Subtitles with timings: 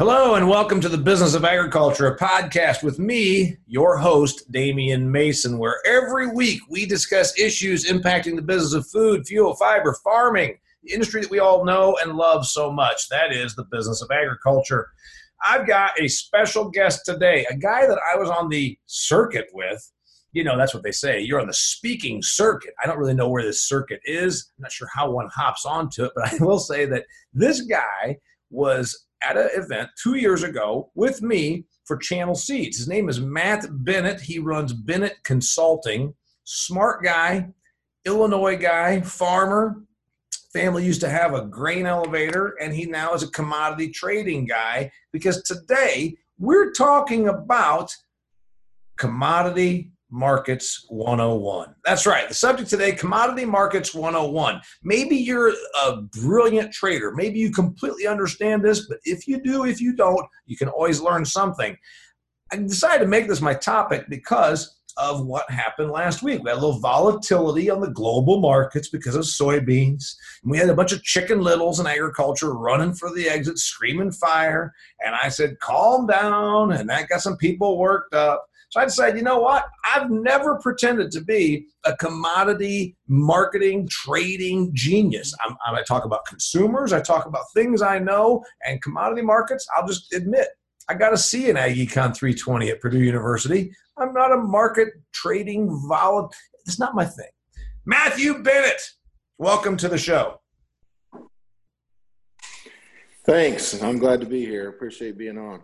[0.00, 5.12] Hello, and welcome to the Business of Agriculture, a podcast with me, your host, Damian
[5.12, 10.56] Mason, where every week we discuss issues impacting the business of food, fuel, fiber, farming,
[10.82, 13.10] the industry that we all know and love so much.
[13.10, 14.88] That is the business of agriculture.
[15.44, 19.86] I've got a special guest today, a guy that I was on the circuit with.
[20.32, 21.20] You know, that's what they say.
[21.20, 22.72] You're on the speaking circuit.
[22.82, 24.50] I don't really know where this circuit is.
[24.56, 27.04] I'm not sure how one hops onto it, but I will say that
[27.34, 28.16] this guy
[28.48, 32.78] was at an event two years ago with me for Channel Seeds.
[32.78, 34.20] His name is Matt Bennett.
[34.20, 36.14] He runs Bennett Consulting.
[36.44, 37.48] Smart guy,
[38.04, 39.82] Illinois guy, farmer.
[40.52, 44.90] Family used to have a grain elevator, and he now is a commodity trading guy
[45.12, 47.94] because today we're talking about
[48.98, 51.74] commodity Markets 101.
[51.84, 52.28] That's right.
[52.28, 54.60] The subject today, Commodity Markets 101.
[54.82, 55.52] Maybe you're
[55.84, 57.12] a brilliant trader.
[57.12, 61.00] Maybe you completely understand this, but if you do, if you don't, you can always
[61.00, 61.76] learn something.
[62.52, 66.42] I decided to make this my topic because of what happened last week.
[66.42, 70.14] We had a little volatility on the global markets because of soybeans.
[70.42, 74.12] And we had a bunch of chicken littles in agriculture running for the exit, screaming
[74.12, 74.74] fire.
[75.04, 76.72] And I said, calm down.
[76.72, 78.46] And that got some people worked up.
[78.70, 79.64] So I decided, you know what?
[79.84, 85.34] I've never pretended to be a commodity marketing, trading genius.
[85.44, 89.88] I'm, I talk about consumers, I talk about things I know, and commodity markets, I'll
[89.88, 90.46] just admit,
[90.88, 93.72] I got a C in AgEcon 320 at Purdue University.
[93.98, 96.32] I'm not a market trading volatile.
[96.64, 97.30] It's not my thing.
[97.84, 98.80] Matthew Bennett,
[99.38, 100.40] welcome to the show.
[103.24, 103.82] Thanks.
[103.82, 104.68] I'm glad to be here.
[104.68, 105.60] Appreciate being on.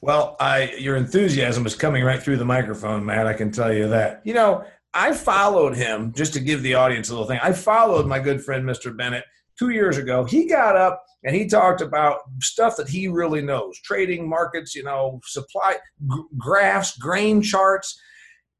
[0.00, 3.26] Well, I your enthusiasm is coming right through the microphone, Matt.
[3.26, 4.20] I can tell you that.
[4.24, 7.40] You know, I followed him just to give the audience a little thing.
[7.42, 8.96] I followed my good friend Mr.
[8.96, 9.24] Bennett
[9.58, 10.24] two years ago.
[10.24, 14.84] He got up and he talked about stuff that he really knows: trading markets, you
[14.84, 15.76] know, supply
[16.10, 18.00] g- graphs, grain charts.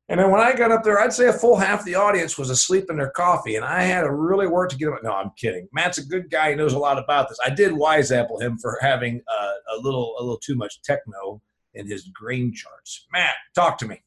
[0.08, 2.50] And then when I got up there, I'd say a full half the audience was
[2.50, 4.98] asleep in their coffee, and I had to really work to get them.
[5.02, 5.66] No, I'm kidding.
[5.72, 7.38] Matt's a good guy; he knows a lot about this.
[7.44, 11.40] I did wise apple him for having uh, a little, a little too much techno
[11.72, 13.06] in his grain charts.
[13.12, 14.02] Matt, talk to me.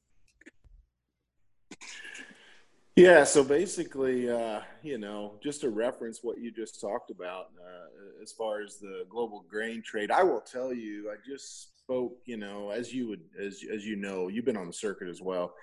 [2.95, 8.23] Yeah, so basically, uh, you know, just to reference what you just talked about uh,
[8.23, 12.37] as far as the global grain trade, I will tell you, I just spoke, you
[12.37, 15.53] know, as you would, as as you know, you've been on the circuit as well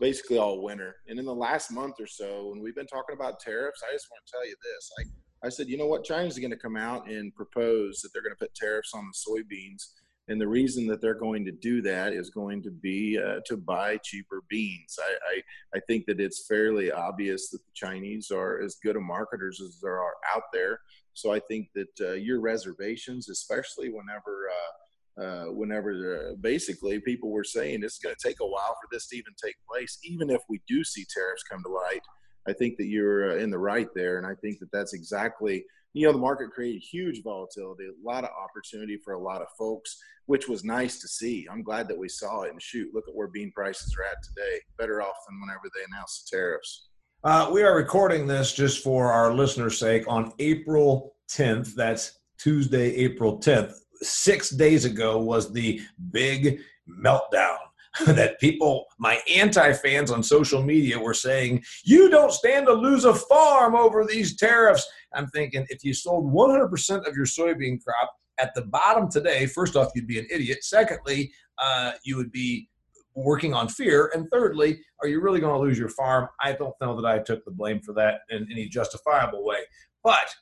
[0.00, 0.96] basically all winter.
[1.06, 4.08] And in the last month or so, when we've been talking about tariffs, I just
[4.10, 4.90] want to tell you this.
[4.98, 5.06] Like
[5.44, 6.04] I said, you know what?
[6.04, 9.30] China's going to come out and propose that they're going to put tariffs on the
[9.30, 9.82] soybeans.
[10.28, 13.56] And the reason that they're going to do that is going to be uh, to
[13.56, 14.96] buy cheaper beans.
[15.00, 19.00] I, I, I, think that it's fairly obvious that the Chinese are as good a
[19.00, 20.78] marketers as there are out there.
[21.14, 24.72] So I think that uh, your reservations, especially whenever uh,
[25.18, 29.16] uh, whenever basically people were saying it's going to take a while for this to
[29.16, 32.02] even take place, even if we do see tariffs come to light.
[32.48, 35.64] I think that you're uh, in the right there, and I think that that's exactly
[35.92, 39.48] you know the market created huge volatility, a lot of opportunity for a lot of
[39.58, 41.46] folks, which was nice to see.
[41.50, 42.52] I'm glad that we saw it.
[42.52, 45.82] And shoot, look at where bean prices are at today, better off than whenever they
[45.92, 46.88] announced the tariffs.
[47.24, 51.74] Uh, we are recording this just for our listeners' sake on April 10th.
[51.74, 55.80] That's Tuesday, April 10th six days ago was the
[56.10, 57.56] big meltdown
[58.06, 63.04] that people, my anti fans on social media, were saying, You don't stand to lose
[63.04, 64.86] a farm over these tariffs.
[65.12, 69.76] I'm thinking, if you sold 100% of your soybean crop at the bottom today, first
[69.76, 70.62] off, you'd be an idiot.
[70.62, 72.68] Secondly, uh, you would be
[73.14, 74.10] working on fear.
[74.14, 76.28] And thirdly, are you really going to lose your farm?
[76.40, 79.58] I don't know that I took the blame for that in any justifiable way.
[80.04, 80.34] But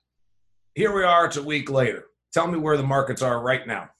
[0.74, 2.07] here we are, it's a week later.
[2.32, 3.90] Tell me where the markets are right now.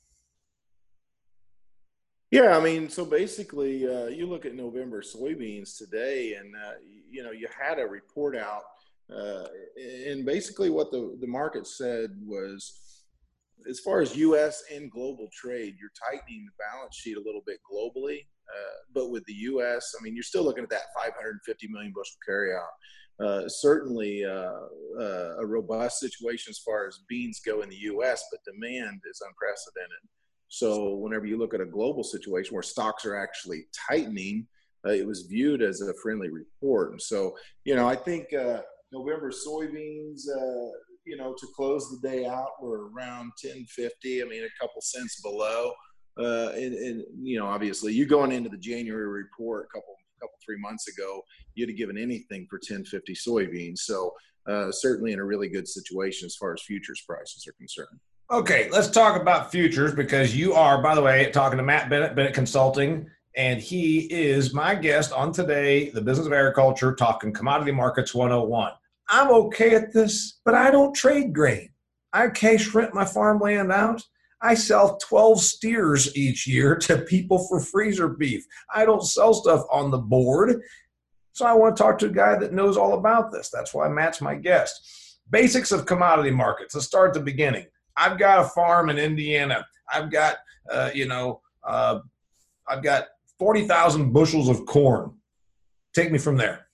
[2.31, 6.72] Yeah, I mean, so basically, uh, you look at November soybeans today, and uh,
[7.11, 8.65] you know you had a report out,
[9.11, 9.47] uh,
[10.06, 13.05] and basically what the the market said was,
[13.69, 14.62] as far as U.S.
[14.71, 19.25] and global trade, you're tightening the balance sheet a little bit globally, uh, but with
[19.25, 22.69] the U.S., I mean, you're still looking at that 550 million bushel carryout.
[23.20, 24.53] Uh, certainly uh,
[25.00, 29.20] uh, a robust situation as far as beans go in the U.S., but demand is
[29.26, 29.99] unprecedented.
[30.47, 34.47] So whenever you look at a global situation where stocks are actually tightening,
[34.87, 36.93] uh, it was viewed as a friendly report.
[36.93, 38.61] And so, you know, I think uh,
[38.93, 40.23] November soybeans,
[41.05, 44.23] you know, to close the day out were around 1050.
[44.23, 45.73] I mean, a couple cents below.
[46.17, 50.59] And, and, you know, obviously, you going into the January report a couple couple three
[50.59, 51.23] months ago,
[51.55, 53.79] you'd have given anything for 1050 soybeans.
[53.79, 54.12] So
[54.49, 58.00] uh, certainly in a really good situation as far as futures prices are concerned.
[58.31, 62.15] Okay, let's talk about futures because you are, by the way, talking to Matt Bennett,
[62.15, 67.73] Bennett Consulting, and he is my guest on today, the Business of Agriculture, talking commodity
[67.73, 68.73] markets 101.
[69.09, 71.70] I'm okay at this, but I don't trade grain.
[72.12, 74.03] I cash rent my farmland out.
[74.40, 78.44] I sell 12 steers each year to people for freezer beef.
[78.73, 80.62] I don't sell stuff on the board.
[81.32, 83.50] So I want to talk to a guy that knows all about this.
[83.50, 85.19] That's why Matt's my guest.
[85.31, 86.75] Basics of commodity markets.
[86.75, 87.67] Let's start at the beginning.
[87.96, 89.67] I've got a farm in Indiana.
[89.93, 90.37] I've got,
[90.70, 92.00] uh, you know, uh,
[92.69, 93.06] I've got
[93.38, 95.14] 40,000 bushels of corn.
[95.94, 96.68] Take me from there.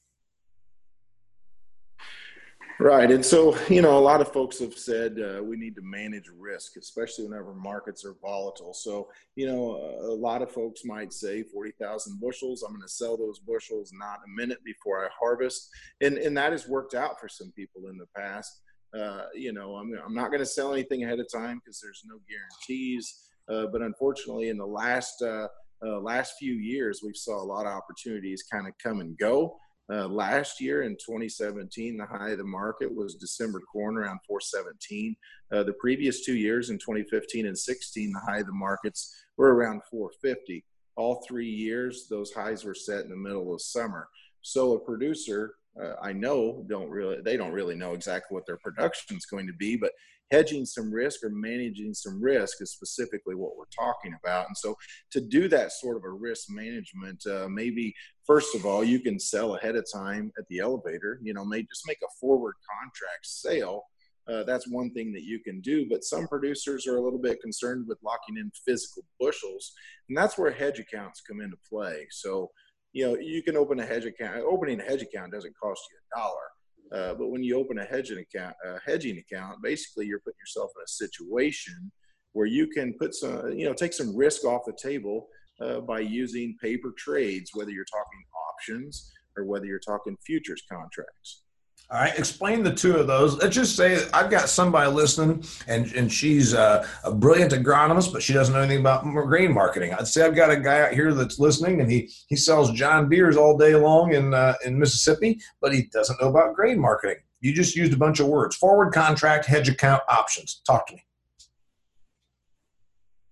[2.85, 3.11] Right.
[3.11, 6.29] And so, you know, a lot of folks have said uh, we need to manage
[6.39, 8.75] risk, especially whenever markets are volatile.
[8.75, 13.17] So, you know, a lot of folks might say 40,000 bushels, I'm going to sell
[13.17, 15.71] those bushels not a minute before I harvest.
[16.03, 18.61] And, and that has worked out for some people in the past.
[18.95, 22.03] Uh, you know, I'm, I'm not going to sell anything ahead of time because there's
[22.05, 23.31] no guarantees.
[23.49, 25.49] Uh, but unfortunately, in the last uh,
[25.85, 29.57] uh, last few years, we saw a lot of opportunities kind of come and go.
[29.93, 35.15] Uh, last year in 2017, the high of the market was December corn around 417.
[35.53, 39.55] Uh, the previous two years in 2015 and 16, the high of the markets were
[39.55, 40.65] around 450.
[40.97, 44.09] All three years, those highs were set in the middle of summer.
[44.41, 48.59] So a producer, uh, I know, don't really they don't really know exactly what their
[48.59, 49.93] production is going to be, but
[50.31, 54.47] hedging some risk or managing some risk is specifically what we're talking about.
[54.47, 54.77] And so,
[55.13, 57.95] to do that sort of a risk management, uh, maybe
[58.27, 61.21] first of all, you can sell ahead of time at the elevator.
[61.23, 63.85] You know, may just make a forward contract sale.
[64.27, 65.87] Uh, that's one thing that you can do.
[65.89, 69.73] But some producers are a little bit concerned with locking in physical bushels,
[70.09, 72.07] and that's where hedge accounts come into play.
[72.11, 72.51] So,
[72.93, 74.39] you know, you can open a hedge account.
[74.39, 76.54] Opening a hedge account doesn't cost you a dollar
[76.93, 80.71] uh, but when you open a hedging account, a hedging account, basically you're putting yourself
[80.77, 81.91] in a situation
[82.33, 85.29] where you can put some, you know, take some risk off the table
[85.61, 88.23] uh, by using paper trades, whether you're talking
[88.53, 91.44] options or whether you're talking futures contracts.
[91.91, 93.37] All right, explain the two of those.
[93.37, 98.23] Let's just say I've got somebody listening, and and she's a, a, brilliant agronomist, but
[98.23, 99.93] she doesn't know anything about grain marketing.
[99.93, 103.11] I'd say I've got a guy out here that's listening, and he he sells John
[103.11, 107.19] Deere's all day long in uh, in Mississippi, but he doesn't know about grain marketing.
[107.41, 110.63] You just used a bunch of words: forward contract, hedge account, options.
[110.67, 111.05] Talk to me.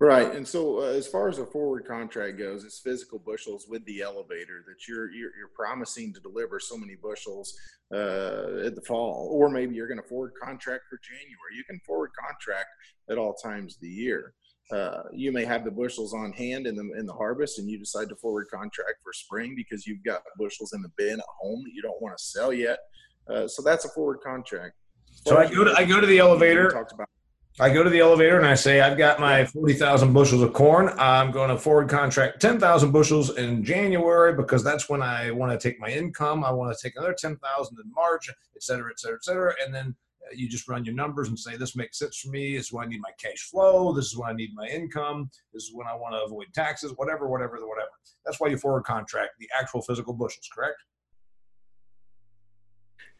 [0.03, 3.85] Right, and so uh, as far as a forward contract goes, it's physical bushels with
[3.85, 7.57] the elevator that you're you're, you're promising to deliver so many bushels
[7.95, 11.55] uh, at the fall, or maybe you're going to forward contract for January.
[11.55, 12.67] You can forward contract
[13.11, 14.35] at all times of the year.
[14.73, 17.79] Uh, you may have the bushels on hand in the in the harvest, and you
[17.79, 21.63] decide to forward contract for spring because you've got bushels in the bin at home
[21.63, 22.81] that you don't want to sell yet.
[23.31, 24.75] Uh, so that's a forward contract.
[25.05, 26.71] So I go to I go to the elevator.
[26.71, 27.09] Talked about
[27.61, 30.89] I go to the elevator and I say, I've got my 40,000 bushels of corn.
[30.97, 35.59] I'm going to forward contract 10,000 bushels in January because that's when I want to
[35.59, 36.45] take my income.
[36.45, 39.55] I want to take another 10,000 in March, et cetera, et cetera, et cetera.
[39.63, 42.57] And then uh, you just run your numbers and say, this makes sense for me.
[42.57, 43.93] This is when I need my cash flow.
[43.93, 45.31] This is when I need my income.
[45.53, 47.91] This is when I want to avoid taxes, whatever, whatever, whatever.
[48.25, 50.77] That's why you forward contract the actual physical bushels, correct?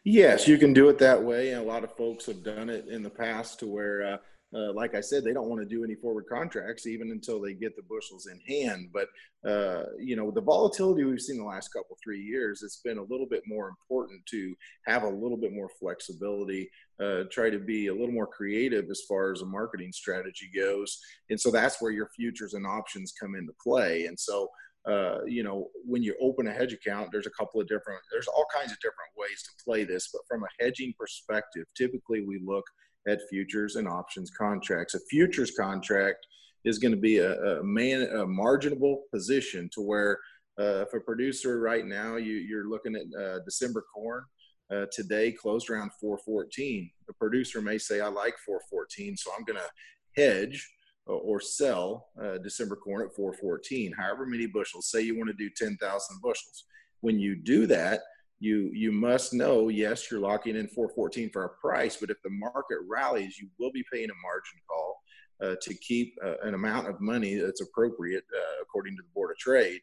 [0.03, 1.51] Yes, you can do it that way.
[1.51, 4.17] And a lot of folks have done it in the past to where, uh,
[4.55, 7.53] uh, like I said, they don't want to do any forward contracts even until they
[7.53, 8.89] get the bushels in hand.
[8.93, 9.07] But
[9.49, 13.03] uh, you know, the volatility we've seen the last couple three years, it's been a
[13.03, 14.53] little bit more important to
[14.85, 16.69] have a little bit more flexibility,
[17.01, 20.99] uh, try to be a little more creative as far as a marketing strategy goes,
[21.29, 24.05] and so that's where your futures and options come into play.
[24.05, 24.49] And so
[24.85, 28.27] uh, you know, when you open a hedge account, there's a couple of different, there's
[28.27, 30.09] all kinds of different ways to play this.
[30.11, 32.65] But from a hedging perspective, typically we look
[33.07, 34.93] at futures and options contracts.
[34.93, 36.25] A futures contract
[36.65, 40.19] is going to be a, a man, a marginable position to where
[40.59, 44.23] uh, if a producer right now, you, you're looking at uh, December corn,
[44.71, 46.89] uh, today closed around 414.
[47.07, 50.72] The producer may say, I like 414, so I'm going to hedge
[51.05, 54.89] or sell uh, December corn at 414, however many bushels.
[54.89, 55.77] Say you want to do 10,000
[56.21, 56.65] bushels.
[57.01, 58.01] When you do that,
[58.43, 62.29] you you must know yes you're locking in 414 for a price but if the
[62.29, 65.01] market rallies you will be paying a margin call
[65.41, 69.31] uh, to keep uh, an amount of money that's appropriate uh, according to the board
[69.31, 69.79] of trade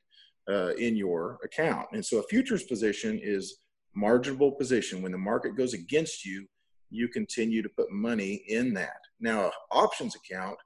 [0.50, 3.61] uh, in your account and so a futures position is
[3.95, 6.47] marginable position when the market goes against you
[6.91, 10.59] you continue to put money in that now options account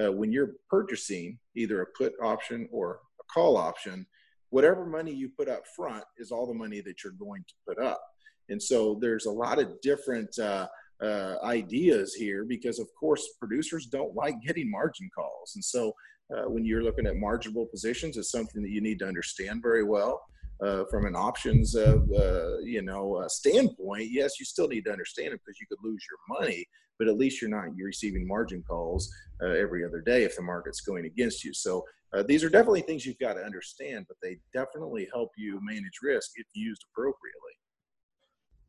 [0.00, 4.06] uh, when you're purchasing either a put option or a call option,
[4.50, 7.84] whatever money you put up front is all the money that you're going to put
[7.84, 8.00] up.
[8.48, 10.68] And so there's a lot of different uh,
[11.02, 15.52] uh, ideas here because, of course, producers don't like getting margin calls.
[15.56, 15.92] And so
[16.34, 19.84] uh, when you're looking at marginable positions, it's something that you need to understand very
[19.84, 20.22] well.
[20.64, 24.90] Uh, from an options of uh, you know uh, standpoint, yes, you still need to
[24.90, 26.64] understand it because you could lose your money,
[26.98, 30.42] but at least you're not you're receiving margin calls uh, every other day if the
[30.42, 31.52] market's going against you.
[31.52, 31.84] So
[32.14, 35.98] uh, these are definitely things you've got to understand, but they definitely help you manage
[36.02, 37.52] risk if used appropriately.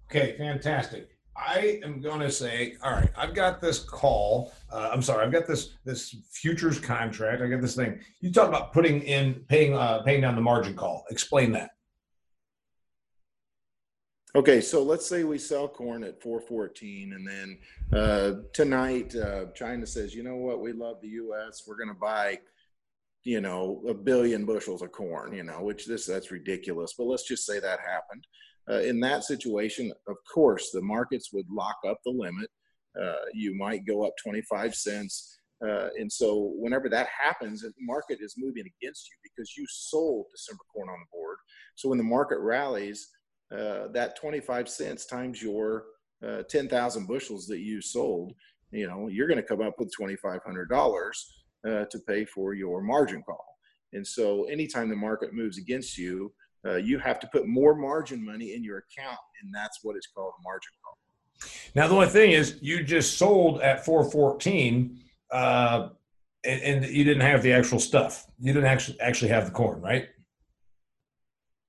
[0.09, 1.17] Okay, fantastic.
[1.37, 4.51] I am going to say, all right, I've got this call.
[4.71, 7.41] Uh, I'm sorry, I've got this this futures contract.
[7.41, 7.99] I got this thing.
[8.21, 11.05] You talk about putting in paying uh, paying down the margin call.
[11.11, 11.71] Explain that.
[14.35, 17.57] Okay, so let's say we sell corn at 414, and then
[17.97, 21.63] uh, tonight uh, China says, you know what, we love the U.S.
[21.65, 22.39] We're going to buy,
[23.23, 25.33] you know, a billion bushels of corn.
[25.33, 28.27] You know, which this that's ridiculous, but let's just say that happened.
[28.69, 32.49] Uh, in that situation, of course, the markets would lock up the limit.
[33.01, 35.39] Uh, you might go up 25 cents.
[35.65, 40.25] Uh, and so, whenever that happens, the market is moving against you because you sold
[40.31, 41.37] December corn on the board.
[41.75, 43.07] So, when the market rallies,
[43.51, 45.85] uh, that 25 cents times your
[46.25, 48.33] uh, 10,000 bushels that you sold,
[48.71, 51.11] you know, you're going to come up with $2,500
[51.65, 53.45] uh, to pay for your margin call.
[53.93, 56.33] And so, anytime the market moves against you,
[56.65, 60.07] uh, you have to put more margin money in your account, and that's what is
[60.13, 60.97] called a margin call.
[61.75, 64.99] Now, the only thing is, you just sold at 414,
[65.31, 65.89] uh,
[66.43, 68.25] and, and, you didn't have the actual stuff.
[68.39, 70.09] You didn't actually actually have the corn, right?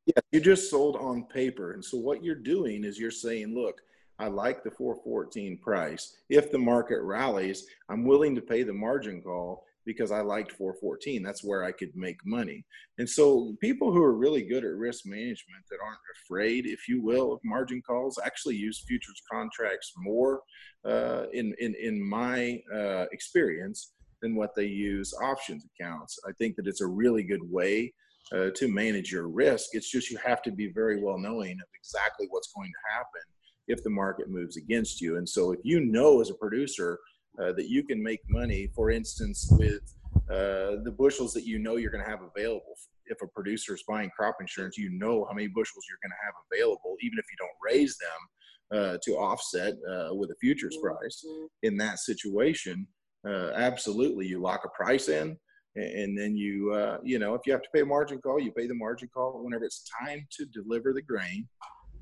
[0.08, 3.80] Yeah, you just sold on paper, and so what you're doing is you're saying, look.
[4.20, 6.16] I like the 414 price.
[6.28, 11.22] If the market rallies, I'm willing to pay the margin call because I liked 414.
[11.22, 12.64] That's where I could make money.
[12.98, 17.00] And so people who are really good at risk management that aren't afraid, if you
[17.00, 20.40] will, of margin calls actually use futures contracts more
[20.84, 26.18] uh, in, in, in my uh, experience than what they use options accounts.
[26.28, 27.94] I think that it's a really good way
[28.32, 29.70] uh, to manage your risk.
[29.72, 33.22] It's just you have to be very well knowing of exactly what's going to happen
[33.68, 35.16] if the market moves against you.
[35.16, 36.98] And so if you know as a producer
[37.40, 39.82] uh, that you can make money, for instance, with
[40.30, 42.74] uh, the bushels that you know you're going to have available.
[43.06, 46.24] If a producer is buying crop insurance, you know how many bushels you're going to
[46.24, 50.76] have available, even if you don't raise them uh, to offset uh, with a futures
[50.82, 51.24] price.
[51.62, 52.86] In that situation,
[53.26, 55.38] uh, absolutely, you lock a price in,
[55.78, 58.52] and then you, uh, you know, if you have to pay a margin call, you
[58.52, 59.42] pay the margin call.
[59.42, 61.48] Whenever it's time to deliver the grain,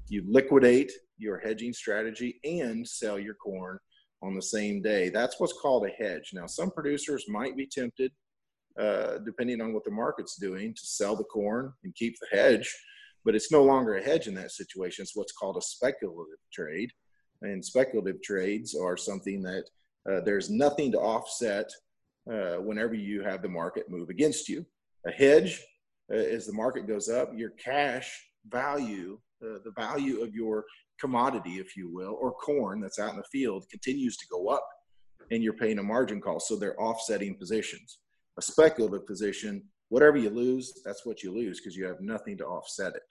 [0.09, 3.79] you liquidate your hedging strategy and sell your corn
[4.23, 5.09] on the same day.
[5.09, 6.31] That's what's called a hedge.
[6.33, 8.13] Now, some producers might be tempted,
[8.79, 12.75] uh, depending on what the market's doing, to sell the corn and keep the hedge,
[13.25, 15.03] but it's no longer a hedge in that situation.
[15.03, 16.93] It's what's called a speculative trade.
[17.43, 19.65] And speculative trades are something that
[20.11, 21.69] uh, there's nothing to offset
[22.31, 24.65] uh, whenever you have the market move against you.
[25.07, 25.63] A hedge,
[26.13, 28.11] uh, as the market goes up, your cash
[28.49, 30.65] value, uh, the value of your
[31.01, 34.67] commodity, if you will, or corn that's out in the field continues to go up
[35.31, 36.41] and you're paying a margin call.
[36.41, 37.99] So they're offsetting positions.
[38.39, 42.47] A speculative position, whatever you lose, that's what you lose because you have nothing to
[42.47, 43.03] offset it.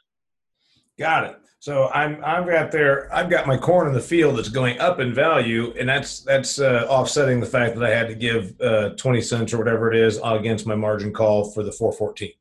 [0.97, 1.39] Got it.
[1.59, 4.99] So I'm I've got there I've got my corn in the field that's going up
[4.99, 8.89] in value, and that's that's uh, offsetting the fact that I had to give uh,
[8.89, 12.33] twenty cents or whatever it is against my margin call for the four fourteen.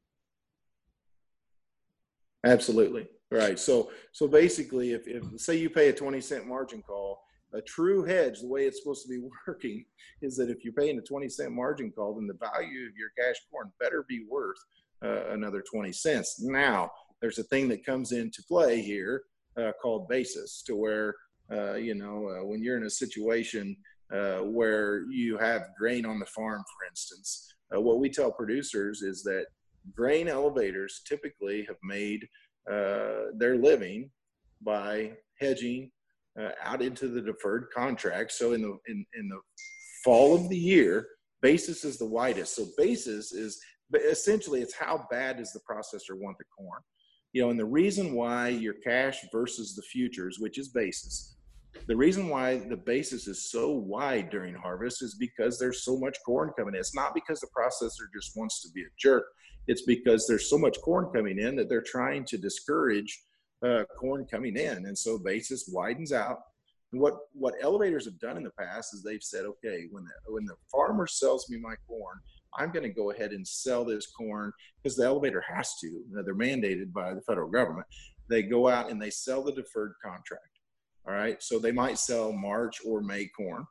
[2.44, 3.08] Absolutely.
[3.30, 3.58] Right.
[3.58, 7.22] So so basically, if, if say you pay a twenty cent margin call,
[7.54, 9.84] a true hedge, the way it's supposed to be working,
[10.22, 13.10] is that if you're paying a twenty cent margin call, then the value of your
[13.18, 14.58] cash corn better be worth
[15.02, 16.40] uh, another twenty cents.
[16.42, 16.90] Now,
[17.20, 19.22] there's a thing that comes into play here
[19.58, 21.14] uh, called basis, to where
[21.52, 23.76] uh, you know uh, when you're in a situation
[24.12, 29.02] uh, where you have grain on the farm, for instance, uh, what we tell producers
[29.02, 29.46] is that
[29.94, 32.26] grain elevators typically have made
[32.66, 34.10] their living
[34.62, 35.90] by hedging
[36.62, 38.32] out into the deferred contract.
[38.32, 39.40] So in the in, in the
[40.04, 41.06] fall of the year,
[41.42, 42.56] basis is the widest.
[42.56, 43.60] So basis is
[43.94, 46.80] essentially it's how bad does the processor want the corn.
[47.34, 51.34] You know, and the reason why your cash versus the futures, which is basis,
[51.88, 56.16] the reason why the basis is so wide during harvest is because there's so much
[56.24, 56.80] corn coming in.
[56.80, 59.24] It's not because the processor just wants to be a jerk.
[59.66, 63.20] It's because there's so much corn coming in that they're trying to discourage
[63.66, 66.38] uh, corn coming in, and so basis widens out.
[66.92, 70.32] And what what elevators have done in the past is they've said, okay, when the,
[70.32, 72.18] when the farmer sells me my corn,
[72.58, 76.02] I'm going to go ahead and sell this corn because the elevator has to.
[76.24, 77.86] They're mandated by the federal government.
[78.28, 80.42] They go out and they sell the deferred contract.
[81.06, 81.42] All right.
[81.42, 83.66] So they might sell March or May corn.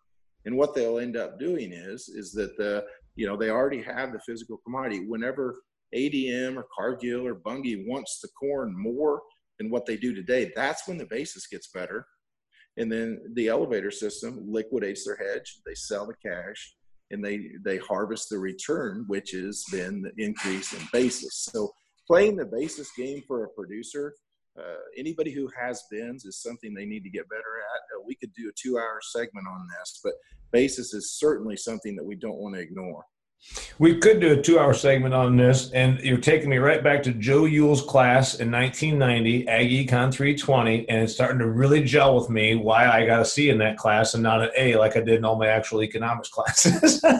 [0.45, 2.85] And what they'll end up doing is, is that the,
[3.15, 5.05] you know, they already have the physical commodity.
[5.07, 5.55] Whenever
[5.95, 9.21] ADM or Cargill or Bunge wants the corn more
[9.57, 12.05] than what they do today, that's when the basis gets better.
[12.77, 15.59] And then the elevator system liquidates their hedge.
[15.65, 16.75] They sell the cash
[17.13, 21.47] and they they harvest the return, which is then the increase in basis.
[21.51, 21.71] So
[22.07, 24.13] playing the basis game for a producer,
[24.59, 27.81] uh, anybody who has bins is something they need to get better at.
[27.95, 30.13] Uh, we could do a two-hour segment on this, but
[30.51, 33.03] basis is certainly something that we don't want to ignore.
[33.79, 37.03] We could do a two hour segment on this, and you're taking me right back
[37.03, 42.15] to Joe Yule's class in 1990, Ag Econ 320, and it's starting to really gel
[42.15, 44.95] with me why I got a C in that class and not an A like
[44.95, 47.03] I did in all my actual economics classes.
[47.03, 47.11] all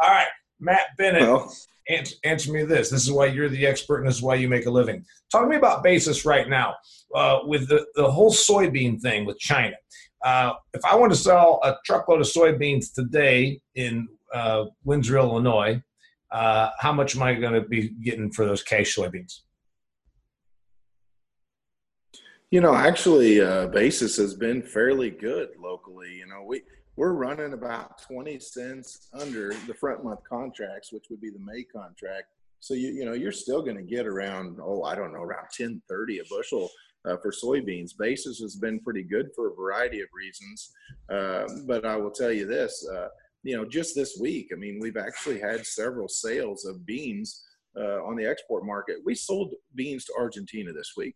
[0.00, 0.28] right,
[0.60, 1.22] Matt Bennett.
[1.22, 1.52] Well,
[1.88, 2.90] answer, answer, me this.
[2.90, 5.04] This is why you're the expert, and this is why you make a living.
[5.30, 6.74] Talk to me about basis right now
[7.14, 9.76] uh, with the, the whole soybean thing with China.
[10.24, 15.82] Uh, if I want to sell a truckload of soybeans today in uh, Windsor, Illinois,
[16.30, 19.40] uh, how much am I going to be getting for those cash soybeans?
[22.50, 26.14] You know, actually, uh, basis has been fairly good locally.
[26.14, 26.62] You know, we
[26.96, 31.64] we're running about twenty cents under the front month contracts, which would be the May
[31.64, 32.26] contract.
[32.60, 35.46] So you you know you're still going to get around oh I don't know around
[35.52, 36.70] ten thirty a bushel
[37.04, 37.96] uh, for soybeans.
[37.98, 40.72] Basis has been pretty good for a variety of reasons,
[41.08, 43.08] uh, but I will tell you this: uh,
[43.44, 47.44] you know, just this week, I mean, we've actually had several sales of beans
[47.76, 48.96] uh, on the export market.
[49.04, 51.14] We sold beans to Argentina this week.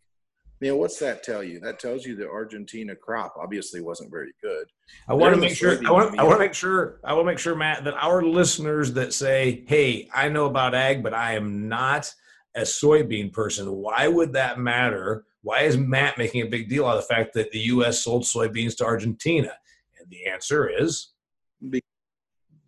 [0.61, 1.61] You know, what's that tell you?
[1.61, 4.67] That tells you the Argentina crop obviously wasn't very good.
[5.09, 5.79] I want to make sure.
[5.87, 6.19] I want.
[6.19, 6.99] I want to make sure.
[7.05, 11.03] I will make sure, Matt, that our listeners that say, "Hey, I know about ag,
[11.03, 12.13] but I am not
[12.57, 15.25] a soybean person." Why would that matter?
[15.43, 18.03] Why is Matt making a big deal out of the fact that the U.S.
[18.03, 19.53] sold soybeans to Argentina?
[20.01, 21.13] And the answer is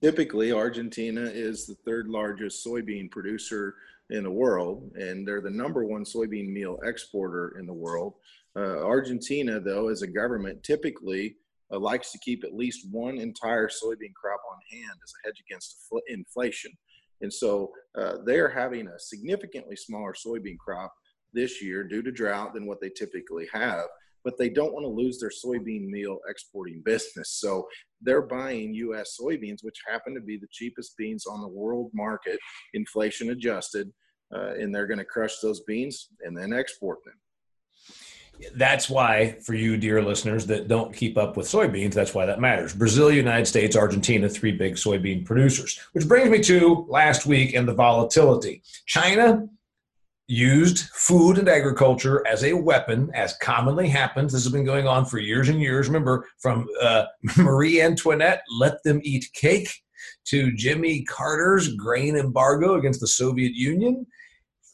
[0.02, 3.74] typically Argentina is the third largest soybean producer
[4.10, 8.14] in the world, and they're the number one soybean meal exporter in the world.
[8.56, 11.36] Uh, Argentina, though, as a government, typically
[11.72, 15.42] uh, likes to keep at least one entire soybean crop on hand as a hedge
[15.46, 16.72] against inflation.
[17.20, 20.92] And so uh, they're having a significantly smaller soybean crop
[21.32, 23.86] this year due to drought than what they typically have
[24.24, 27.38] but they don't want to lose their soybean meal exporting business.
[27.40, 27.66] So
[28.02, 29.16] they're buying U.S.
[29.20, 32.38] soybeans, which happen to be the cheapest beans on the world market,
[32.74, 33.90] inflation adjusted,
[34.34, 37.14] uh, and they're going to crush those beans and then export them.
[38.54, 42.40] That's why, for you, dear listeners, that don't keep up with soybeans, that's why that
[42.40, 42.74] matters.
[42.74, 45.78] Brazil, United States, Argentina, three big soybean producers.
[45.92, 48.62] Which brings me to last week and the volatility.
[48.86, 49.46] China
[50.30, 54.32] used food and agriculture as a weapon, as commonly happens.
[54.32, 55.88] This has been going on for years and years.
[55.88, 57.04] Remember, from uh,
[57.36, 59.70] Marie Antoinette, let them eat cake,
[60.26, 64.06] to Jimmy Carter's grain embargo against the Soviet Union.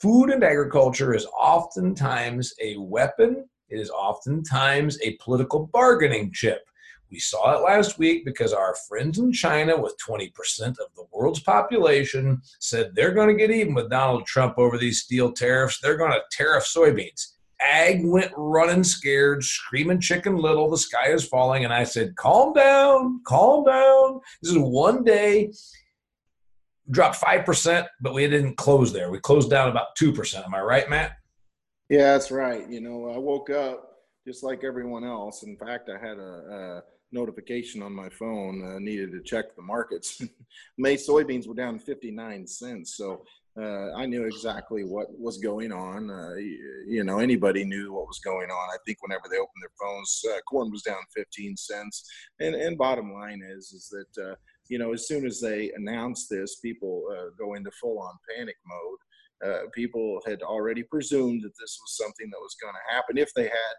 [0.00, 6.65] Food and agriculture is oftentimes a weapon, it is oftentimes a political bargaining chip.
[7.10, 10.30] We saw it last week because our friends in China, with 20%
[10.68, 15.02] of the world's population, said they're going to get even with Donald Trump over these
[15.02, 15.80] steel tariffs.
[15.80, 17.34] They're going to tariff soybeans.
[17.60, 21.64] Ag went running scared, screaming chicken little, the sky is falling.
[21.64, 24.20] And I said, calm down, calm down.
[24.42, 25.52] This is one day.
[26.90, 29.10] Dropped 5%, but we didn't close there.
[29.10, 30.44] We closed down about 2%.
[30.44, 31.12] Am I right, Matt?
[31.88, 32.68] Yeah, that's right.
[32.68, 33.86] You know, I woke up
[34.26, 35.42] just like everyone else.
[35.42, 36.82] In fact, I had a, a
[37.16, 40.22] notification on my phone uh, needed to check the markets.
[40.78, 42.96] May soybeans were down 59 cents.
[42.96, 43.24] So
[43.58, 46.10] uh, I knew exactly what was going on.
[46.10, 46.34] Uh,
[46.86, 48.68] you know, anybody knew what was going on.
[48.70, 52.04] I think whenever they opened their phones, uh, corn was down 15 cents.
[52.38, 54.34] And, and bottom line is, is that, uh,
[54.68, 58.56] you know, as soon as they announced this, people uh, go into full on panic
[58.66, 59.70] mode.
[59.72, 63.44] people had already presumed that this was something that was going to happen if they
[63.44, 63.76] had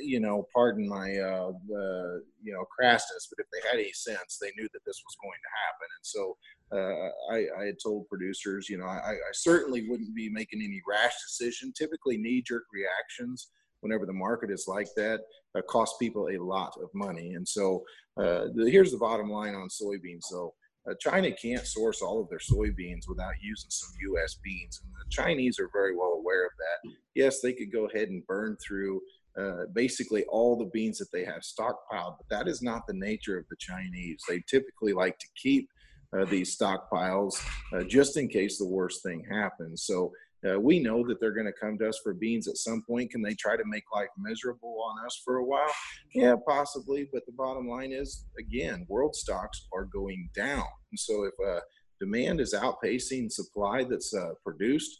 [0.00, 4.38] you know, pardon my, uh, uh, you know, crassness, but if they had any sense,
[4.40, 5.88] they knew that this was going to happen.
[5.96, 6.36] And so
[6.72, 10.80] uh, I, I, had told producers, you know, I, I, certainly wouldn't be making any
[10.88, 11.72] rash decision.
[11.76, 13.48] Typically, knee jerk reactions
[13.80, 15.20] whenever the market is like that
[15.56, 17.34] uh, cost people a lot of money.
[17.34, 17.84] And so
[18.16, 20.22] uh, the, here's the bottom line on soybeans.
[20.22, 20.54] So
[20.88, 24.36] uh, China can't source all of their soybeans without using some U.S.
[24.42, 26.90] beans, and the Chinese are very well aware of that.
[27.14, 29.00] Yes, they could go ahead and burn through
[29.40, 32.16] uh, basically all the beans that they have stockpiled.
[32.18, 34.22] But that is not the nature of the Chinese.
[34.28, 35.68] They typically like to keep
[36.16, 37.42] uh, these stockpiles
[37.72, 39.84] uh, just in case the worst thing happens.
[39.84, 40.12] So
[40.44, 43.12] Uh, we know that they're going to come to us for beans at some point.
[43.12, 45.74] Can they try to make life miserable on us for a while?
[46.20, 47.08] Yeah, possibly.
[47.12, 50.66] But the bottom line is, again, world stocks are going down.
[50.90, 51.60] And so if uh,
[52.00, 54.12] demand is outpacing supply that's
[54.44, 54.92] produced,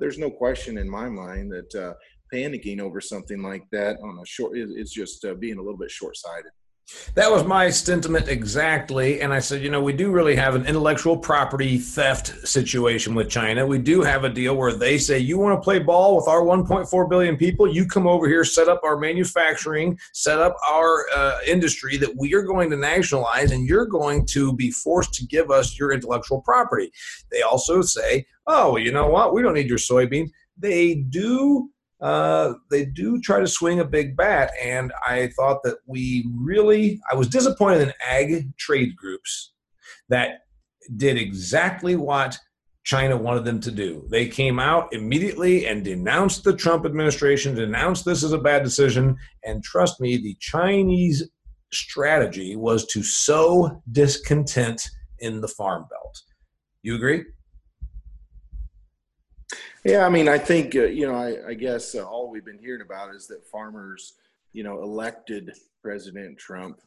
[0.00, 1.72] there's no question in my mind that
[2.34, 5.90] panicking over something like that on a short is, just uh, being a little bit
[5.90, 6.50] short-sighted.
[7.14, 9.22] That was my sentiment exactly.
[9.22, 13.30] And I said, you know, we do really have an intellectual property theft situation with
[13.30, 13.66] China.
[13.66, 16.42] We do have a deal where they say, you want to play ball with our
[16.42, 17.66] 1.4 billion people?
[17.66, 22.34] You come over here, set up our manufacturing, set up our uh, industry that we
[22.34, 26.42] are going to nationalize, and you're going to be forced to give us your intellectual
[26.42, 26.92] property.
[27.30, 29.32] They also say, oh, well, you know what?
[29.32, 30.30] We don't need your soybeans.
[30.58, 31.70] They do
[32.04, 34.52] uh, they do try to swing a big bat.
[34.62, 39.54] And I thought that we really, I was disappointed in ag trade groups
[40.10, 40.40] that
[40.96, 42.38] did exactly what
[42.84, 44.06] China wanted them to do.
[44.10, 49.16] They came out immediately and denounced the Trump administration, denounced this as a bad decision.
[49.42, 51.22] And trust me, the Chinese
[51.72, 54.90] strategy was to sow discontent
[55.20, 56.20] in the farm belt.
[56.82, 57.24] You agree?
[59.84, 62.58] Yeah, I mean, I think uh, you know, I, I guess uh, all we've been
[62.58, 64.14] hearing about is that farmers,
[64.52, 66.80] you know, elected President Trump.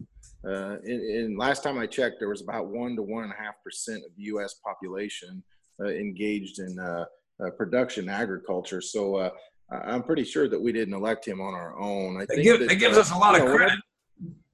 [0.44, 3.36] Uh, and, and, last time I checked, there was about one to one and a
[3.36, 4.56] half percent of the U.S.
[4.56, 5.44] population
[5.80, 7.06] uh, engaged in uh,
[7.44, 8.82] uh, production agriculture.
[8.82, 9.32] So
[9.70, 12.20] I'm pretty sure that we didn't elect him on our own.
[12.20, 13.80] I think give, that, it gives us a lot of know, credit.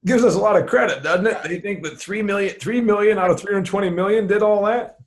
[0.04, 1.42] Gives us a lot of credit, doesn't it?
[1.44, 4.98] They think that three million, three million out of 320 million did all that.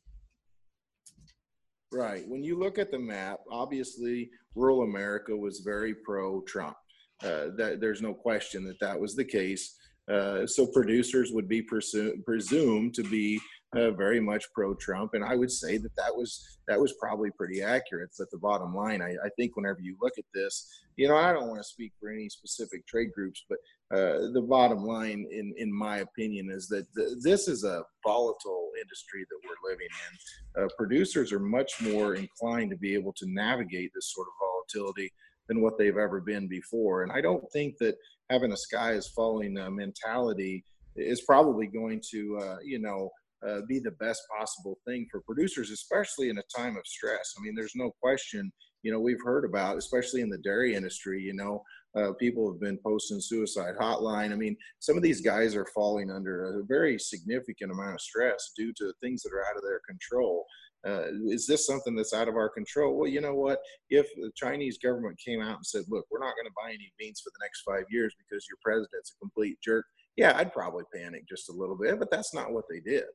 [1.98, 2.28] Right.
[2.28, 6.76] When you look at the map, obviously rural America was very pro Trump.
[7.24, 9.76] Uh, that there's no question that that was the case.
[10.08, 13.40] Uh, so producers would be presu- presumed to be
[13.76, 17.62] uh, very much pro-Trump, and I would say that that was that was probably pretty
[17.62, 18.12] accurate.
[18.18, 21.34] But the bottom line, I, I think, whenever you look at this, you know, I
[21.34, 23.58] don't want to speak for any specific trade groups, but
[23.92, 28.72] uh, the bottom line, in in my opinion, is that the, this is a volatile
[28.82, 30.64] industry that we're living in.
[30.64, 35.12] Uh, producers are much more inclined to be able to navigate this sort of volatility
[35.48, 37.96] than what they've ever been before, and I don't think that
[38.30, 40.66] having a sky is falling uh, mentality
[40.98, 43.10] is probably going to, uh, you know
[43.46, 47.36] uh, be the best possible thing for producers, especially in a time of stress.
[47.38, 48.52] I mean, there's no question.
[48.84, 51.22] You know, we've heard about, especially in the dairy industry.
[51.22, 51.64] You know,
[51.98, 54.32] uh, people have been posting suicide hotline.
[54.32, 58.52] I mean, some of these guys are falling under a very significant amount of stress
[58.56, 60.46] due to things that are out of their control.
[60.88, 62.96] Uh, is this something that's out of our control?
[62.98, 63.60] Well, you know what?
[63.90, 66.92] If the Chinese government came out and said, "Look, we're not going to buy any
[67.00, 70.84] beans for the next five years because your president's a complete jerk," yeah, I'd probably
[70.94, 71.98] panic just a little bit.
[71.98, 73.06] But that's not what they did.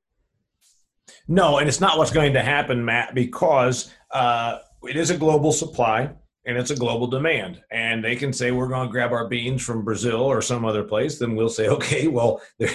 [1.28, 5.52] No, and it's not what's going to happen, Matt, because uh, it is a global
[5.52, 6.10] supply
[6.44, 7.60] and it's a global demand.
[7.70, 10.82] And they can say we're going to grab our beans from Brazil or some other
[10.82, 11.18] place.
[11.18, 12.70] Then we'll say, okay, well, they're,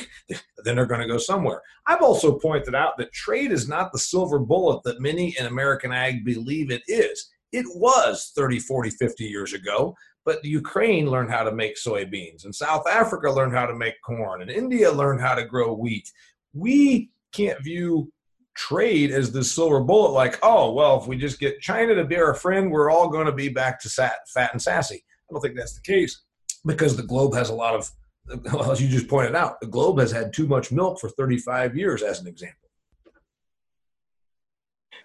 [0.63, 1.62] then they're going to go somewhere.
[1.86, 5.91] I've also pointed out that trade is not the silver bullet that many in American
[5.91, 7.30] ag believe it is.
[7.51, 12.53] It was 30, 40, 50 years ago, but Ukraine learned how to make soybeans, and
[12.53, 16.12] South Africa learned how to make corn, and India learned how to grow wheat.
[16.53, 18.12] We can't view
[18.58, 22.17] trade as the silver bullet, like, oh, well, if we just get China to be
[22.17, 25.04] our friend, we're all going to be back to sat, fat and sassy.
[25.30, 26.24] I don't think that's the case
[26.65, 27.89] because the globe has a lot of,
[28.54, 31.78] well, as you just pointed out, the globe has had too much milk for 35
[31.78, 32.67] years, as an example.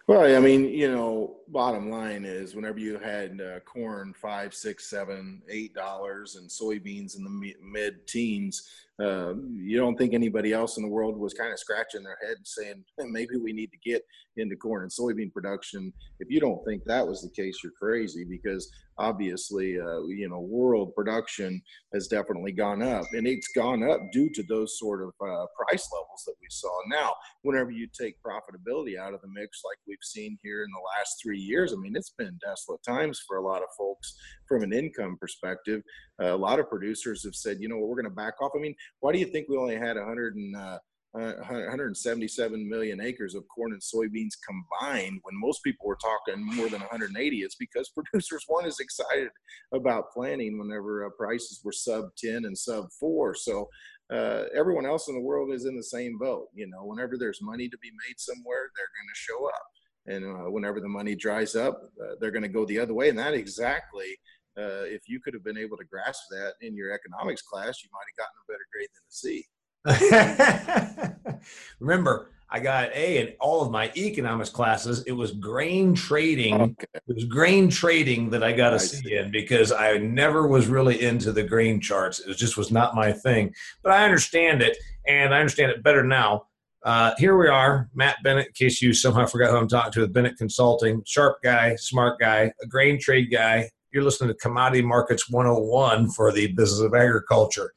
[0.09, 4.91] Well, I mean, you know, bottom line is whenever you had uh, corn five, six,
[4.91, 8.69] seven, eight dollars, and soybeans in the mid teens,
[9.01, 12.37] uh, you don't think anybody else in the world was kind of scratching their head
[12.37, 14.03] and saying maybe we need to get
[14.37, 15.93] into corn and soybean production.
[16.21, 20.41] If you don't think that was the case, you're crazy because obviously, uh, you know,
[20.41, 21.61] world production
[21.93, 25.89] has definitely gone up, and it's gone up due to those sort of uh, price
[25.93, 26.73] levels that we saw.
[26.89, 30.83] Now, whenever you take profitability out of the mix, like we've seen here in the
[30.99, 34.15] last three years, I mean, it's been desolate times for a lot of folks
[34.47, 35.83] from an income perspective.
[36.21, 38.53] Uh, a lot of producers have said, you know, what, we're going to back off.
[38.57, 40.79] I mean, why do you think we only had 100 and uh,
[41.13, 46.81] 177 million acres of corn and soybeans combined when most people were talking more than
[46.81, 49.29] 180 it's because producers weren't as excited
[49.75, 53.69] about planting whenever uh, prices were sub 10 and sub 4 so
[54.11, 56.85] uh, everyone else in the world is in the same boat you know.
[56.85, 59.67] Whenever there's money to be made somewhere they're going to show up.
[60.07, 63.11] And uh, whenever the money dries up uh, they're going to go the other way.
[63.11, 64.17] And that exactly
[64.59, 67.91] uh, if you could have been able to grasp that in your economics class you
[67.93, 69.47] might have gotten a better grade than a C.
[71.81, 75.03] Remember, I got A in all of my economics classes.
[75.05, 76.61] It was grain trading.
[76.61, 76.87] Okay.
[76.95, 81.03] It was grain trading that I got a C in because I never was really
[81.03, 82.21] into the grain charts.
[82.21, 83.55] It was just was not my thing.
[83.83, 84.77] But I understand it,
[85.09, 86.49] and I understand it better now.
[86.85, 88.49] Uh, here we are, Matt Bennett.
[88.49, 92.21] In case you somehow forgot who I'm talking to, with Bennett Consulting, sharp guy, smart
[92.21, 93.71] guy, a grain trade guy.
[93.93, 97.73] You're listening to Commodity Markets 101 for the business of agriculture.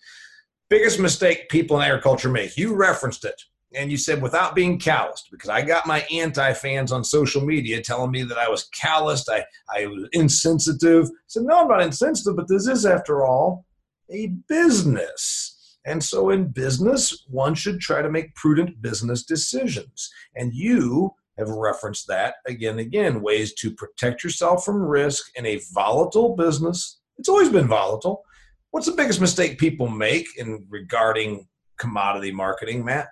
[0.69, 2.57] Biggest mistake people in agriculture make.
[2.57, 3.39] You referenced it
[3.75, 8.11] and you said without being calloused because i got my anti-fans on social media telling
[8.11, 9.43] me that i was calloused i,
[9.75, 13.65] I was insensitive I said no i'm not insensitive but this is after all
[14.11, 20.53] a business and so in business one should try to make prudent business decisions and
[20.53, 25.61] you have referenced that again and again ways to protect yourself from risk in a
[25.73, 26.99] volatile business.
[27.17, 28.23] It's always been volatile.
[28.71, 33.07] What's the biggest mistake people make in regarding commodity marketing matt?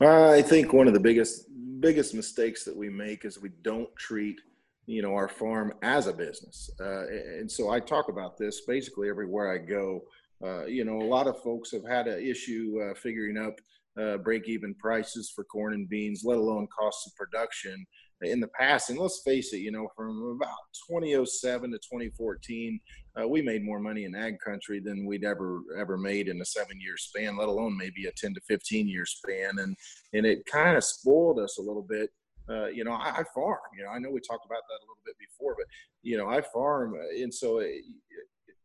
[0.00, 1.46] I think one of the biggest
[1.80, 4.40] biggest mistakes that we make is we don't treat
[4.86, 9.08] you know our farm as a business, uh, and so I talk about this basically
[9.08, 10.02] everywhere I go.
[10.44, 13.60] Uh, you know, a lot of folks have had an issue uh, figuring up
[14.00, 17.84] uh, break even prices for corn and beans, let alone costs of production
[18.22, 18.90] in the past.
[18.90, 20.56] And let's face it, you know, from about
[20.88, 22.80] 2007 to 2014,
[23.20, 26.44] uh, we made more money in ag country than we'd ever ever made in a
[26.44, 29.58] seven year span, let alone maybe a 10 to 15 year span.
[29.58, 29.76] And
[30.12, 32.10] and it kind of spoiled us a little bit.
[32.48, 33.60] Uh, you know, I, I, farm.
[33.78, 35.66] You know, I know we talked about that a little bit before, but
[36.02, 37.58] you know, I farm, and so.
[37.58, 37.84] It,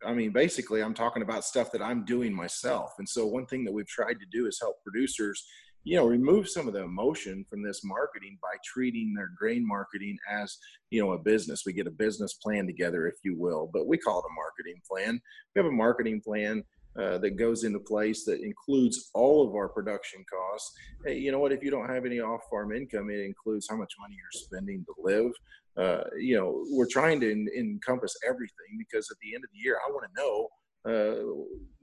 [0.06, 2.94] I mean, basically, I'm talking about stuff that I'm doing myself.
[3.00, 5.44] And so, one thing that we've tried to do is help producers
[5.88, 10.18] you know remove some of the emotion from this marketing by treating their grain marketing
[10.30, 10.58] as
[10.90, 13.98] you know a business we get a business plan together if you will but we
[13.98, 15.18] call it a marketing plan
[15.56, 16.62] we have a marketing plan
[17.00, 20.74] uh, that goes into place that includes all of our production costs.
[21.06, 21.52] Hey, you know what?
[21.52, 24.86] If you don't have any off farm income, it includes how much money you're spending
[24.86, 25.32] to live.
[25.78, 29.60] Uh, you know, we're trying to en- encompass everything because at the end of the
[29.60, 30.48] year, I want to know
[30.88, 31.16] uh,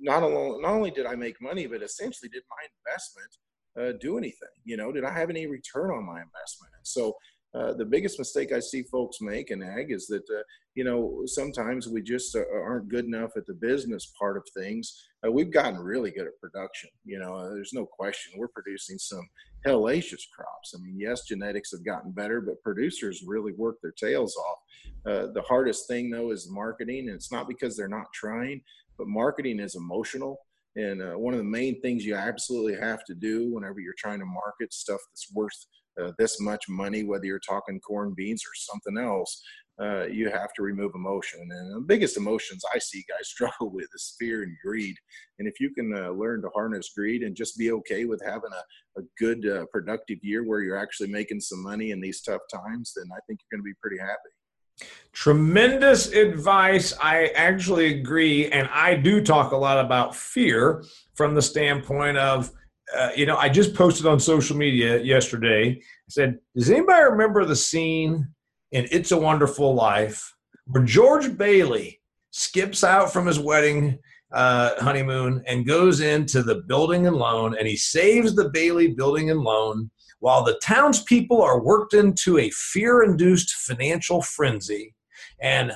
[0.01, 3.37] not, alone, not only did I make money, but essentially did my investment
[3.79, 4.49] uh, do anything?
[4.65, 6.73] You know, did I have any return on my investment?
[6.77, 7.15] And so
[7.55, 10.43] uh, the biggest mistake I see folks make in ag is that, uh,
[10.75, 15.07] you know, sometimes we just uh, aren't good enough at the business part of things.
[15.25, 16.91] Uh, we've gotten really good at production.
[17.05, 18.33] You know, uh, there's no question.
[18.37, 19.29] We're producing some
[19.65, 20.75] hellacious crops.
[20.75, 24.59] I mean, yes, genetics have gotten better, but producers really work their tails off.
[25.05, 27.09] the hardest thing, though, is marketing.
[27.09, 28.63] And it's not because they're not trying,
[28.99, 30.41] but marketing is emotional.
[30.77, 34.19] And uh, one of the main things you absolutely have to do whenever you're trying
[34.19, 35.67] to market stuff that's worth
[36.01, 39.43] uh, this much money, whether you're talking corn beans or something else,
[39.81, 41.41] uh, you have to remove emotion.
[41.41, 44.97] And the biggest emotions I see guys struggle with is fear and greed.
[45.39, 48.51] And if you can uh, learn to harness greed and just be okay with having
[48.53, 52.43] a, a good, uh, productive year where you're actually making some money in these tough
[52.53, 54.91] times, then I think you're going to be pretty happy.
[55.13, 56.93] Tremendous advice.
[57.01, 58.51] I actually agree.
[58.51, 62.51] And I do talk a lot about fear from the standpoint of,
[62.97, 65.79] uh, you know, I just posted on social media yesterday.
[65.81, 68.29] I said, Does anybody remember the scene
[68.73, 70.35] in It's a Wonderful Life
[70.67, 73.99] where George Bailey skips out from his wedding
[74.33, 79.31] uh, honeymoon and goes into the building and loan and he saves the Bailey building
[79.31, 79.91] and loan
[80.25, 84.95] while the townspeople are worked into a fear induced financial frenzy,
[85.43, 85.73] and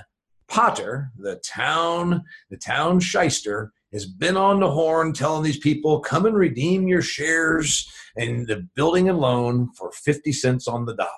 [0.48, 6.26] Potter, the town, the town shyster, has been on the horn telling these people, come
[6.26, 11.10] and redeem your shares in the building and loan for 50 cents on the dollar.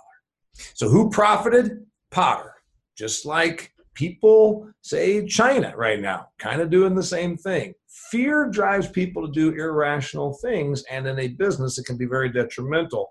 [0.74, 1.86] So who profited?
[2.10, 2.54] Potter.
[2.96, 7.74] Just like people say China right now, kind of doing the same thing.
[8.10, 12.30] Fear drives people to do irrational things, and in a business, it can be very
[12.30, 13.10] detrimental.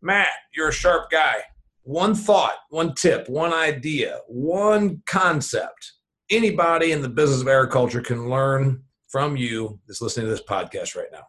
[0.00, 1.36] Matt, you're a sharp guy.
[1.84, 5.92] One thought, one tip, one idea, one concept.
[6.32, 10.96] Anybody in the business of agriculture can learn from you that's listening to this podcast
[10.96, 11.26] right now.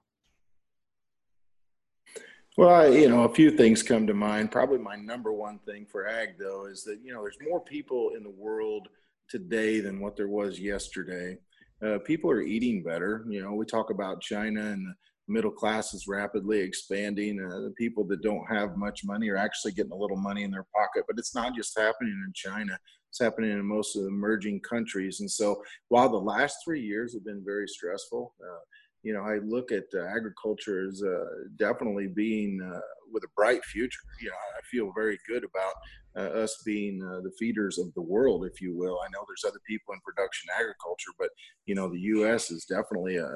[2.57, 4.51] Well, you know, a few things come to mind.
[4.51, 8.11] Probably my number one thing for ag, though, is that, you know, there's more people
[8.15, 8.87] in the world
[9.29, 11.37] today than what there was yesterday
[11.83, 13.25] uh, people are eating better.
[13.29, 17.39] You know, we talk about China and the middle class is rapidly expanding.
[17.39, 20.51] Uh, the people that don't have much money are actually getting a little money in
[20.51, 22.77] their pocket, but it's not just happening in China.
[23.13, 25.19] It's happening in most of the emerging countries.
[25.19, 28.59] And so, while the last three years have been very stressful, uh,
[29.03, 31.25] you know, I look at uh, agriculture as uh,
[31.59, 32.79] definitely being uh,
[33.11, 33.99] with a bright future.
[34.19, 35.73] You know, I feel very good about
[36.17, 38.97] uh, us being uh, the feeders of the world, if you will.
[39.05, 41.29] I know there's other people in production agriculture, but
[41.67, 42.49] you know, the U.S.
[42.49, 43.27] is definitely a,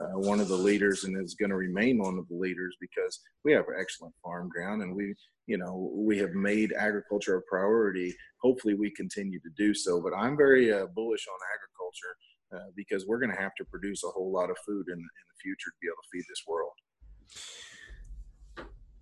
[0.00, 3.20] a one of the leaders and is going to remain one of the leaders because
[3.44, 5.14] we have excellent farm ground and we,
[5.46, 8.14] you know, we have made agriculture a priority.
[8.40, 10.00] Hopefully, we continue to do so.
[10.00, 12.16] But I'm very uh, bullish on agriculture.
[12.52, 14.98] Uh, because we're going to have to produce a whole lot of food in, in
[14.98, 16.72] the future to be able to feed this world.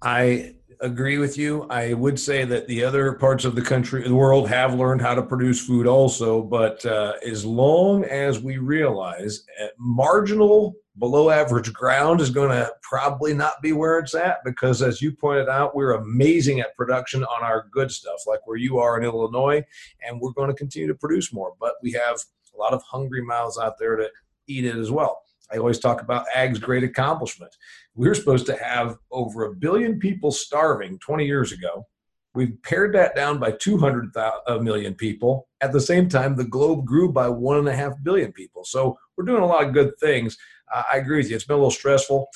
[0.03, 1.67] I agree with you.
[1.71, 5.15] I would say that the other parts of the country, the world, have learned how
[5.15, 6.43] to produce food also.
[6.43, 9.45] But uh, as long as we realize
[9.79, 15.01] marginal, below average ground is going to probably not be where it's at, because as
[15.01, 18.99] you pointed out, we're amazing at production on our good stuff, like where you are
[18.99, 19.63] in Illinois,
[20.03, 21.55] and we're going to continue to produce more.
[21.61, 22.21] But we have
[22.55, 24.09] a lot of hungry mouths out there to
[24.47, 25.23] eat it as well.
[25.53, 27.57] I always talk about ag's great accomplishment.
[27.95, 31.87] We were supposed to have over a billion people starving 20 years ago.
[32.35, 34.13] We've pared that down by 200
[34.61, 35.49] million people.
[35.61, 38.65] At the same time, the globe grew by one and a half billion people.
[38.65, 40.37] So we're doing a lot of good things.
[40.73, 41.37] Uh, I agree with you.
[41.37, 42.29] It's been a little stressful.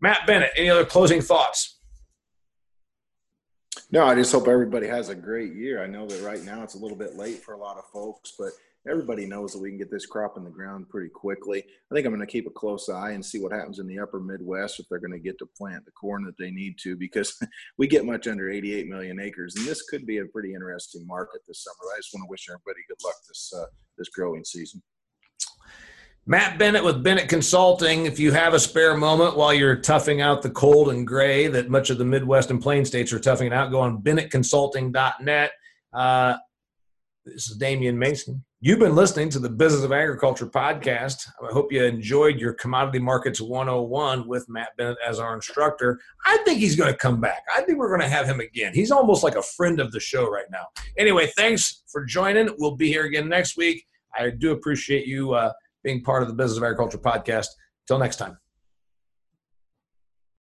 [0.00, 1.78] Matt Bennett, any other closing thoughts?
[3.90, 5.82] No, I just hope everybody has a great year.
[5.82, 8.34] I know that right now it's a little bit late for a lot of folks,
[8.36, 8.50] but
[8.88, 11.62] everybody knows that we can get this crop in the ground pretty quickly.
[11.62, 13.98] I think I'm going to keep a close eye and see what happens in the
[13.98, 16.96] upper Midwest if they're going to get to plant the corn that they need to
[16.96, 17.38] because
[17.78, 21.42] we get much under 88 million acres, and this could be a pretty interesting market
[21.46, 21.92] this summer.
[21.94, 23.66] I just want to wish everybody good luck this uh,
[23.98, 24.82] this growing season.
[26.28, 28.06] Matt Bennett with Bennett Consulting.
[28.06, 31.70] If you have a spare moment while you're toughing out the cold and gray that
[31.70, 35.52] much of the Midwest and Plain states are toughing out, go on bennettconsulting.net.
[35.92, 36.36] Uh,
[37.24, 38.44] this is Damian Mason.
[38.60, 41.28] You've been listening to the Business of Agriculture podcast.
[41.40, 46.00] I hope you enjoyed your Commodity Markets 101 with Matt Bennett as our instructor.
[46.24, 47.42] I think he's going to come back.
[47.54, 48.74] I think we're going to have him again.
[48.74, 50.66] He's almost like a friend of the show right now.
[50.98, 52.52] Anyway, thanks for joining.
[52.58, 53.86] We'll be here again next week.
[54.18, 55.52] I do appreciate you uh,
[55.86, 57.46] being part of the Business of Agriculture podcast.
[57.86, 58.36] Till next time.